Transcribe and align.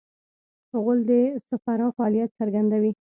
غول 0.81 0.99
د 1.09 1.11
صفرا 1.47 1.87
فعالیت 1.97 2.29
څرګندوي. 2.39 2.91